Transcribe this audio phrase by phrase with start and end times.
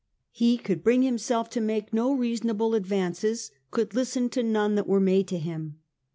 [0.31, 4.99] He could bring himself to make no reasonable advances, could listen to none that were
[4.99, 5.77] made to him.